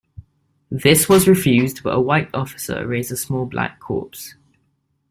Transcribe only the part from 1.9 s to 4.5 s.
a white officer raised a small black corps.